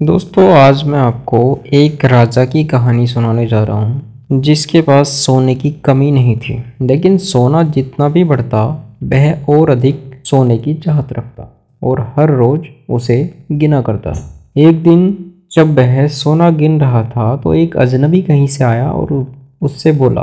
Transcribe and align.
दोस्तों, 0.00 0.44
आज 0.52 0.82
मैं 0.84 0.98
आपको 0.98 1.38
एक 1.74 2.04
राजा 2.04 2.44
की 2.44 2.62
कहानी 2.64 3.06
सुनाने 3.06 3.46
जा 3.46 3.62
रहा 3.64 3.76
हूँ, 3.76 4.40
जिसके 4.40 4.80
पास 4.80 5.08
सोने 5.08 5.54
की 5.54 5.70
कमी 5.84 6.10
नहीं 6.10 6.36
थी, 6.36 6.54
लेकिन 6.82 7.16
सोना 7.18 7.62
जितना 7.62 8.08
भी 8.08 8.22
बढ़ता, 8.24 8.62
वह 9.04 9.44
और 9.48 9.70
अधिक 9.70 10.22
सोने 10.24 10.58
की 10.58 10.74
चाहत 10.74 11.12
रखता 11.12 11.48
और 11.82 12.00
हर 12.16 12.30
रोज 12.30 12.68
उसे 12.90 13.18
गिना 13.52 13.80
करता। 13.82 14.12
एक 14.56 14.82
दिन 14.82 15.32
जब 15.52 15.76
वह 15.78 16.06
सोना 16.08 16.50
गिन 16.50 16.80
रहा 16.80 17.02
था 17.06 17.36
तो 17.36 17.54
एक 17.54 17.76
अजनबी 17.76 18.22
कहीं 18.22 18.46
से 18.46 18.64
आया 18.64 18.90
और 18.90 19.32
उससे 19.62 19.92
बोला, 19.92 20.22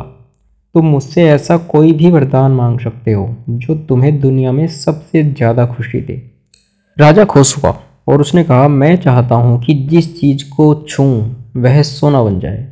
तुम 0.75 0.85
मुझसे 0.85 1.23
ऐसा 1.23 1.57
कोई 1.57 1.91
भी 1.91 2.11
वरदान 2.11 2.51
मांग 2.51 2.79
सकते 2.79 3.11
हो, 3.11 3.35
जो 3.49 3.75
तुम्हें 3.79 4.19
दुनिया 4.21 4.51
में 4.51 4.67
सबसे 4.67 5.23
ज़्यादा 5.25 5.65
खुशी 5.65 6.01
दे। 6.01 6.21
राजा 6.97 7.25
खुश 7.25 7.57
हुआ 7.57 7.77
और 8.07 8.21
उसने 8.21 8.43
कहा, 8.43 8.67
मैं 8.67 8.95
चाहता 8.95 9.35
हूँ 9.35 9.59
कि 9.61 9.73
जिस 9.89 10.19
चीज़ 10.19 10.43
को 10.49 10.73
छूँ, 10.89 11.35
वह 11.57 11.81
सोना 11.81 12.23
बन 12.23 12.39
जाए। 12.39 12.67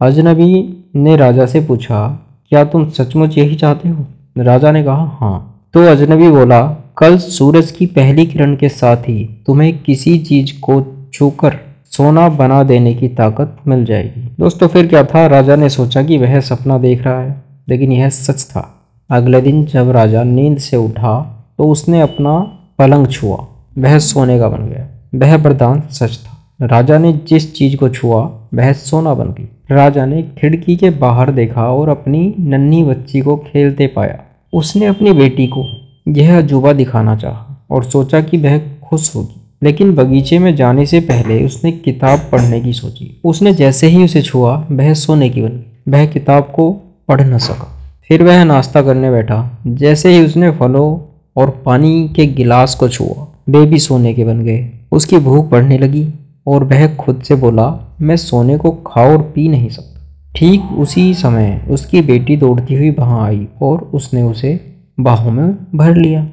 अजनबी 0.00 0.84
ने 0.96 1.16
राजा 1.16 1.46
से 1.46 1.60
पूछा, 1.60 2.06
क्या 2.48 2.64
तुम 2.64 2.88
सचमुच 2.90 3.38
यही 3.38 3.54
चाहते 3.54 3.88
हो? 3.88 4.06
राजा 4.38 4.70
ने 4.70 4.82
कहा 4.84 5.04
हाँ। 5.20 5.68
तो 5.74 5.86
अजनबी 5.86 6.28
बोला, 6.30 6.60
कल 6.98 7.16
सूरज 7.18 7.70
की 7.70 7.86
पहली 7.86 8.26
किरण 8.26 8.54
के 8.56 8.68
साथ 8.68 8.96
ही 8.96 9.24
तुम्हें 9.46 9.78
किसी 9.78 10.18
चीज़ 10.18 10.52
को 10.60 10.80
छूकर 11.12 11.56
सोना 11.86 12.28
बना 12.28 12.62
देने 12.62 12.94
की 12.94 13.08
ताकत 13.08 13.56
मिल 13.66 13.84
जाएगी। 13.84 14.28
दोस्तों, 14.40 14.68
फिर 14.68 14.86
क्या 14.86 15.04
था? 15.04 15.26
राजा 15.26 15.56
ने 15.56 15.68
सोचा 15.68 16.02
कि 16.02 16.18
वह 16.18 16.40
सपना 16.40 16.78
देख 16.78 17.02
रहा 17.02 17.20
है, 17.20 17.42
लेकिन 17.68 17.92
यह 17.92 18.08
सच 18.08 18.44
था। 18.44 18.72
अगले 19.10 19.40
दिन 19.40 19.64
जब 19.64 19.90
राजा 19.90 20.22
नींद 20.24 20.58
से 20.58 20.76
उठा 20.76 21.20
तो 21.58 21.64
उसने 21.64 22.00
अपना 22.00 22.38
पलंग 22.78 23.06
छुआ। 23.06 23.36
वह 23.78 23.98
सोने 23.98 24.38
का 24.38 24.48
बन 24.48 24.66
गया। 24.66 24.86
वह 25.14 25.36
वरदान 25.36 25.82
सच 25.90 26.18
था। 26.18 26.66
राजा 26.66 26.98
ने 26.98 27.12
जिस 27.12 27.54
चीज़ 27.54 27.76
को 27.76 27.88
छुआ 27.88 28.22
वह 28.54 28.72
सोना 28.72 29.14
बन 29.14 29.28
गई। 29.28 29.48
राजा 29.70 30.06
ने 30.06 30.22
खिड़की 30.22 30.76
के 30.76 30.90
बाहर 30.90 31.30
देखा 31.30 31.66
और 31.66 31.88
अपनी 31.88 32.34
नन्ही 32.40 32.84
बच्ची 32.84 33.20
को 33.20 33.36
खेलते 33.36 33.86
पाया। 33.86 34.18
उसने 34.52 34.86
अपनी 34.86 35.12
बेटी 35.12 35.46
को 35.46 35.66
यह 36.08 36.38
अजूबा 36.38 36.72
दिखाना 36.72 37.16
चाहा 37.16 37.66
और 37.70 37.84
सोचा 37.84 38.20
कि 38.20 38.36
वह 38.36 38.58
खुश 38.58 39.16
होगी। 39.16 39.40
लेकिन 39.62 39.94
बगीचे 39.94 40.38
में 40.38 40.56
जाने 40.56 40.86
से 40.86 41.00
पहले 41.00 41.44
उसने 41.44 41.72
किताब 41.72 42.18
पढ़ने 42.32 42.60
की 42.60 42.72
सोची। 42.72 43.20
उसने 43.24 43.54
जैसे 43.54 43.86
ही 43.86 44.04
उसे 44.04 44.22
छुआ 44.22 44.66
वह 44.70 44.94
सोने 44.94 45.30
की 45.30 45.42
बन 45.42 45.62
वह 45.88 46.06
किताब 46.06 46.42
को 46.42 46.72
पढ़ 47.08 47.20
न 47.20 47.38
सका। 47.38 47.72
फिर 48.08 48.22
वह 48.22 48.44
नाश्ता 48.44 48.82
करने 48.82 49.10
बैठा। 49.10 49.58
जैसे 49.66 50.12
ही 50.12 50.24
उसने 50.24 50.50
फलों 50.50 51.12
और 51.36 51.62
पानी 51.66 52.12
के 52.16 52.26
गिलास 52.26 52.74
को 52.74 52.88
छुआ 52.88 53.25
भी 53.48 53.78
सोने 53.78 54.14
के 54.14 54.24
बन 54.24 54.40
गए। 54.40 54.70
उसकी 54.92 55.18
भूख 55.18 55.50
बढ़ने 55.50 55.78
लगी 55.78 56.08
और 56.46 56.64
वह 56.64 56.94
खुद 56.96 57.22
से 57.22 57.34
बोला, 57.34 57.96
मैं 58.00 58.16
सोने 58.16 58.56
को 58.58 58.70
खा 58.70 59.02
और 59.02 59.22
पी 59.34 59.48
नहीं 59.48 59.68
सकता। 59.68 60.00
ठीक 60.36 60.62
उसी 60.78 61.14
समय 61.14 61.66
उसकी 61.70 62.00
बेटी 62.00 62.36
दौड़ती 62.36 62.74
हुई 62.74 62.90
वहाँ 62.90 63.26
आई 63.26 63.46
और 63.62 63.90
उसने 63.94 64.22
उसे 64.22 64.60
बाहों 65.00 65.30
में 65.30 65.56
भर 65.74 65.96
लिया। 65.96 66.26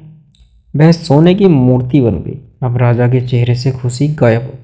वह 0.76 0.92
सोने 0.92 1.34
की 1.34 1.46
मूर्ति 1.46 2.00
बन 2.00 2.14
गई। 2.14 2.38
अब 2.62 2.76
राजा 2.76 3.08
के 3.08 3.20
चेहरे 3.20 3.54
से 3.54 3.70
खुशी 3.70 4.08
गायब 4.08 4.42
हो 4.42 4.58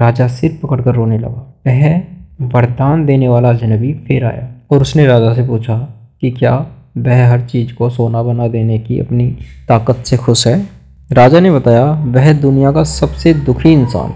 राजा 0.00 0.28
सिर 0.28 0.58
पकड़कर 0.62 0.94
रोने 0.94 1.18
लगा। 1.18 1.62
वह 1.66 2.02
वरदान 2.40 3.06
देने 3.06 3.28
वाला 3.28 3.50
अजनबी 3.50 3.92
फिर 3.94 4.24
आया 4.24 4.48
और 4.70 4.82
उसने 4.82 5.06
राजा 5.06 5.34
से 5.34 5.46
पूछा 5.48 5.78
कि 6.20 6.30
क्या 6.30 6.66
वह 6.98 7.30
हर 7.30 7.40
चीज़ 7.40 7.74
को 7.74 7.90
सोना 7.90 8.22
बना 8.22 8.48
देने 8.48 8.78
की 8.78 8.98
अपनी 8.98 9.28
ताकत 9.68 9.96
से 9.96 10.16
खुश 10.16 10.46
है? 10.46 10.79
राजा 11.12 11.40
ने 11.40 11.50
बताया, 11.50 11.84
वह 11.90 12.32
दुनिया 12.32 12.72
का 12.72 12.84
सबसे 12.84 13.34
दुखी 13.34 13.72
इंसान। 13.72 14.10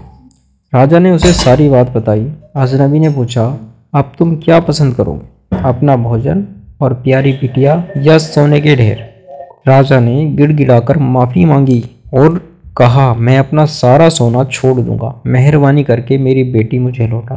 राजा 0.73 0.99
ने 0.99 1.11
उसे 1.11 1.33
सारी 1.33 1.69
बात 1.69 1.89
बताई। 1.89 2.31
अजनबी 2.55 2.99
ने 2.99 3.09
पूछा, 3.09 3.57
अब 3.93 4.11
तुम 4.19 4.35
क्या 4.35 4.59
पसंद 4.59 4.95
करोगे? 4.95 5.57
अपना 5.57 5.95
भोजन 5.95 6.45
और 6.81 6.93
प्यारी 6.93 7.31
पिटिया 7.31 7.87
या 7.97 8.17
सोने 8.17 8.61
के 8.61 8.75
ढेर? 8.75 9.25
राजा 9.67 9.99
ने 9.99 10.25
गिड़गिड़ाकर 10.25 10.97
माफ़ी 10.97 11.45
मांगी 11.45 11.83
और 12.13 12.53
कहा, 12.77 13.13
मैं 13.13 13.39
अपना 13.39 13.65
सारा 13.65 14.09
सोना 14.09 14.43
छोड़ 14.43 14.81
दूँगा। 14.81 15.21
मेहरबानी 15.25 15.83
करके 15.83 16.17
मेरी 16.17 16.43
बेटी 16.43 16.79
मुझे 16.79 17.07
लौटा 17.07 17.35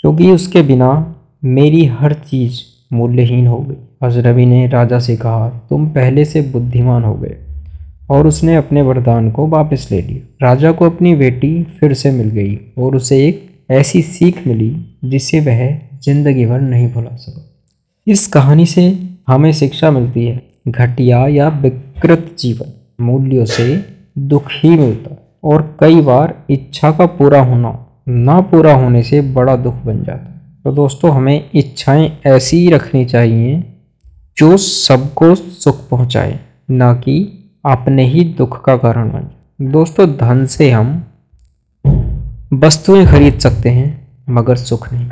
क्योंकि 0.00 0.32
उसके 0.32 0.62
बिना 0.62 1.14
मेरी 1.44 1.86
हर 1.86 2.12
चीज़ 2.12 2.60
मूल्यहीन 2.92 3.46
हो 3.46 3.58
गई। 3.58 3.76
अजनबी 4.02 4.46
ने 4.46 4.66
राजा 4.66 4.98
से 4.98 5.16
कहा, 5.16 5.48
तुम 5.48 5.86
पहले 5.86 6.24
से 6.24 6.42
बुद्धिमान 6.42 7.04
हो 7.04 7.14
गए। 7.14 7.36
और 8.10 8.26
उसने 8.26 8.56
अपने 8.56 8.82
वरदान 8.82 9.30
को 9.30 9.46
वापस 9.46 9.86
ले 9.90 10.00
लिया। 10.02 10.46
राजा 10.46 10.72
को 10.72 10.84
अपनी 10.84 11.14
बेटी 11.14 11.62
फिर 11.80 11.94
से 11.94 12.10
मिल 12.10 12.28
गई 12.30 12.58
और 12.78 12.96
उसे 12.96 13.26
एक 13.28 13.48
ऐसी 13.70 14.02
सीख 14.02 14.46
मिली 14.46 14.74
जिसे 15.04 15.40
वह 15.40 15.68
ज़िंदगी 16.04 16.46
भर 16.46 16.60
नहीं 16.60 16.88
भुला 16.92 17.16
सका। 17.16 17.46
इस 18.06 18.26
कहानी 18.26 18.66
से 18.66 18.86
हमें 19.28 19.52
शिक्षा 19.52 19.90
मिलती 19.90 20.26
है। 20.26 20.42
घटिया 20.68 21.26
या 21.26 21.48
विकृत 21.62 22.36
जीवन 22.38 22.72
मूल्यों 23.00 23.44
से 23.44 23.76
दुख 24.18 24.48
ही 24.54 24.70
मिलता 24.70 25.10
है 25.10 25.18
और 25.44 25.62
कई 25.80 26.00
बार 26.00 26.34
इच्छा 26.50 26.90
का 26.90 27.06
पूरा 27.06 27.40
होना, 27.42 27.70
ना 28.08 28.40
पूरा 28.40 28.74
होने 28.74 29.02
से 29.02 29.20
बड़ा 29.20 29.56
दुख 29.56 29.74
बन 29.84 30.02
जाता 30.04 30.24
है। 30.24 30.40
तो 30.64 30.72
दोस्तों, 30.72 31.10
हमें 31.10 31.50
इच्छाएँ 31.54 32.10
ऐसी 32.26 32.68
रखनी 32.70 33.04
चाहिए 33.04 33.62
जो 34.36 34.56
सबको 34.56 35.34
सुख 35.34 35.88
पहुँचाए, 35.90 36.38
ना 36.70 36.92
कि 36.94 37.39
अपने 37.64 38.04
ही 38.04 38.24
दुख 38.24 38.64
का 38.64 38.76
कारण 38.76 39.08
बन 39.08 39.24
दोस्तों, 39.70 40.08
धन 40.10 40.46
से 40.46 40.70
हम 40.70 41.04
वस्तुएँ 42.54 43.06
खरीद 43.06 43.38
सकते 43.38 43.68
हैं, 43.68 44.08
मगर 44.30 44.56
सुख 44.56 44.92
नहीं। 44.92 45.08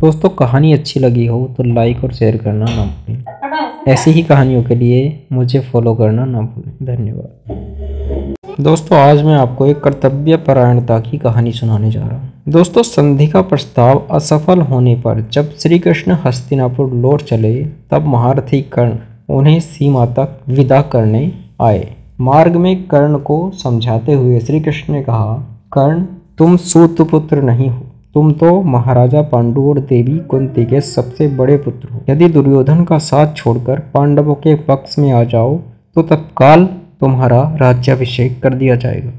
दोस्तों, 0.00 0.28
कहानी 0.28 0.72
अच्छी 0.72 1.00
लगी 1.00 1.26
हो 1.26 1.54
तो 1.56 1.62
लाइक 1.62 2.04
और 2.04 2.12
शेयर 2.12 2.36
करना 2.36 2.64
ना 2.68 2.84
भूलें। 2.84 3.92
ऐसी 3.92 4.10
ही 4.10 4.22
कहानियों 4.22 4.62
के 4.62 4.74
लिए 4.74 5.26
मुझे 5.32 5.60
फॉलो 5.60 5.94
करना 5.94 6.24
ना 6.24 6.40
भूलें। 6.40 6.96
धन्यवाद। 6.96 8.34
दोस्तों, 8.60 8.98
आज 8.98 9.22
मैं 9.22 9.34
आपको 9.34 9.66
एक 9.66 9.80
कर्तव्य 9.80 10.36
परायणता 10.36 11.00
की 11.00 11.18
कहानी 11.18 11.52
सुनाने 11.52 11.90
जा 11.90 12.00
रहा 12.00 12.18
हूँ। 12.18 12.32
दोस्तों, 12.48 12.82
संधि 12.82 13.28
का 13.28 13.42
प्रस्ताव 13.42 14.06
असफल 14.10 14.60
होने 14.60 14.94
पर 14.96 15.28
जब 15.32 15.50
श्री 15.50 15.78
कृष्ण 15.78 16.16
हस्तिनापुर 16.24 16.92
लौट 16.92 17.22
चले, 17.22 17.64
तब 17.90 18.06
महारथी 18.06 18.62
कर्ण 18.62 18.98
उन्हें 19.28 19.58
सीमा 19.60 20.06
तक 20.08 20.38
विदा 20.48 20.80
करने 20.92 21.30
आए। 21.62 21.86
मार्ग 22.20 22.56
में 22.56 22.82
कर्ण 22.88 23.18
को 23.18 23.50
समझाते 23.54 24.12
हुए 24.12 24.40
श्री 24.40 24.60
कृष्ण 24.60 24.92
ने 24.92 25.02
कहा, 25.02 25.34
कर्ण, 25.72 26.04
तुम 26.38 26.56
सूतपुत्र 26.56 27.42
नहीं 27.42 27.68
हो। 27.68 27.80
तुम 28.14 28.32
तो 28.32 28.60
महाराजा 28.62 29.22
पांडु 29.22 29.62
और 29.68 29.78
देवी 29.80 30.18
कुंती 30.20 30.64
के 30.64 30.80
सबसे 30.80 31.28
बड़े 31.36 31.56
पुत्र 31.56 31.88
हो। 31.88 32.00
यदि 32.08 32.28
दुर्योधन 32.28 32.84
का 32.84 32.98
साथ 33.00 33.34
छोड़कर 33.36 33.78
पांडवों 33.94 34.34
के 34.34 34.54
पक्ष 34.64 34.98
में 34.98 35.10
आ 35.12 35.22
जाओ 35.24 35.56
तो 35.96 36.02
तत्काल 36.02 36.64
तुम्हारा 37.00 37.40
राज्याभिषेक 37.60 38.40
कर 38.42 38.54
दिया 38.54 38.76
जाएगा। 38.76 39.12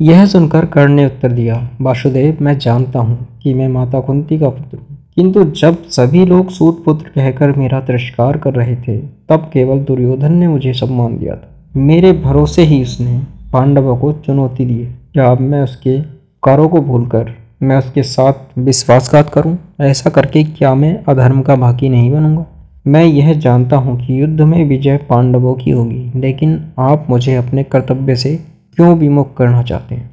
यह 0.00 0.24
सुनकर 0.26 0.64
कर्ण 0.66 0.92
ने 0.92 1.04
उत्तर 1.06 1.32
दिया, 1.32 1.68
वासुदेव, 1.80 2.36
मैं 2.40 2.58
जानता 2.58 2.98
हूँ 2.98 3.26
कि 3.42 3.54
मैं 3.54 3.68
माता 3.68 4.00
कुंती 4.00 4.38
का 4.38 4.48
पुत्र 4.48 4.78
हूँ। 4.78 4.98
किंतु 5.16 5.44
जब 5.44 5.82
सभी 5.84 6.24
लोग 6.26 6.50
सूत 6.50 6.84
पुत्र 6.84 7.08
कहकर 7.08 7.52
मेरा 7.52 7.80
तिरस्कार 7.80 8.36
कर 8.36 8.54
रहे 8.54 8.76
थे, 8.76 8.98
तब 8.98 9.50
केवल 9.52 9.78
दुर्योधन 9.78 10.32
ने 10.32 10.48
मुझे 10.48 10.72
सम्मान 10.72 11.18
दिया 11.18 11.34
था। 11.34 11.48
मेरे 11.76 12.12
भरोसे 12.12 12.62
ही 12.62 12.82
उसने 12.82 13.20
पांडवों 13.52 13.96
को 13.96 14.12
चुनौती 14.12 14.64
दी 14.64 14.84
क्या 15.12 15.26
अब 15.26 15.40
मैं 15.40 15.62
उसके 15.62 16.00
कारों 16.42 16.68
को 16.68 16.80
भूलकर 16.80 17.34
मैं 17.62 17.76
उसके 17.76 18.02
साथ 18.02 18.58
विश्वासघात 18.58 19.30
करूँ? 19.30 19.58
ऐसा 19.80 20.10
करके 20.10 20.44
क्या 20.44 20.74
मैं 20.74 21.04
अधर्म 21.08 21.42
का 21.42 21.56
बाकी 21.56 21.88
नहीं 21.88 22.12
बनूँगा? 22.12 22.46
मैं 22.86 23.04
यह 23.04 23.32
जानता 23.32 23.76
हूँ 23.76 24.06
कि 24.06 24.20
युद्ध 24.22 24.40
में 24.40 24.64
विजय 24.64 24.96
पांडवों 24.96 25.54
की 25.54 25.70
होगी, 25.70 26.12
लेकिन 26.16 26.64
आप 26.78 27.06
मुझे 27.10 27.34
अपने 27.34 27.62
कर्तव्य 27.62 28.16
से 28.16 28.36
क्यों 28.76 28.96
विमुख 28.96 29.36
करना 29.36 29.62
चाहते 29.62 29.94
हैं? 29.94 30.10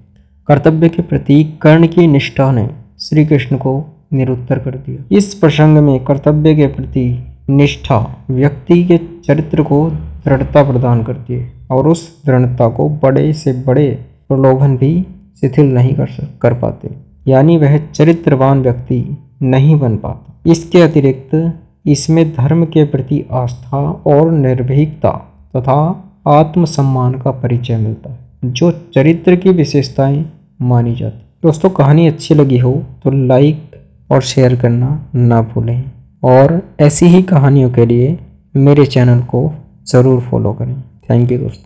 कर्तव्य 0.47 0.89
के 0.89 1.01
प्रति 1.01 1.43
कर्ण 1.61 1.87
की 1.87 2.07
निष्ठा 2.07 2.51
ने 2.51 2.69
श्री 2.99 3.25
कृष्ण 3.25 3.57
को 3.57 3.96
निरुत्तर 4.11 4.59
कर 4.59 4.75
दिया। 4.77 5.03
इस 5.17 5.33
प्रसंग 5.33 5.77
में 5.77 5.99
कर्तव्य 6.05 6.55
के 6.55 6.67
प्रति 6.67 7.05
निष्ठा 7.49 7.97
व्यक्ति 8.29 8.83
के 8.83 8.97
चरित्र 8.97 9.63
को 9.63 9.89
दृढ़ता 10.25 10.63
प्रदान 10.63 11.03
करती 11.03 11.33
है 11.33 11.51
और 11.71 11.87
उस 11.87 12.01
दृढ़ता 12.25 12.67
को 12.69 12.87
बड़े 13.03 13.31
से 13.33 13.53
बड़े 13.63 13.87
प्रलोभन 14.29 14.75
भी 14.77 15.05
शिथिल 15.41 15.73
नहीं 15.73 15.93
कर 15.95 16.09
कर 16.41 16.53
पाते। 16.53 16.89
यानी 17.27 17.57
वह 17.57 17.77
चरित्रवान 17.87 18.61
व्यक्ति 18.61 19.03
नहीं 19.41 19.79
बन 19.79 19.95
पाता। 19.97 20.51
इसके 20.51 20.81
अतिरिक्त 20.81 21.53
इसमें 21.85 22.29
धर्म 22.33 22.65
के 22.65 22.83
प्रति 22.83 23.23
आस्था 23.31 23.79
और 24.07 24.31
निर्भीकता 24.31 25.11
तथा 25.55 25.79
आत्मसम्मान 26.27 27.13
का 27.13 27.31
परिचय 27.33 27.77
मिलता 27.77 28.11
है, 28.11 28.19
जो 28.45 28.71
चरित्र 28.95 29.35
की 29.35 29.49
विशेषताएँ 29.49 30.25
मानी 30.61 30.95
जाती 30.95 31.25
दोस्तों, 31.43 31.69
कहानी 31.69 32.07
अच्छी 32.07 32.35
लगी 32.35 32.57
हो 32.57 32.71
तो 33.03 33.11
लाइक 33.11 33.66
और 34.11 34.21
शेयर 34.21 34.55
करना 34.55 35.11
ना 35.15 35.41
भूलें। 35.41 35.91
और 36.23 36.61
ऐसी 36.79 37.05
ही 37.05 37.23
कहानियों 37.23 37.69
के 37.69 37.85
लिए 37.85 38.19
मेरे 38.55 38.85
चैनल 38.85 39.21
को 39.21 39.53
ज़रूर 39.87 40.21
फॉलो 40.21 40.53
करें। 40.53 40.81
थैंक 41.09 41.31
यू 41.31 41.37
दोस्तों। 41.37 41.65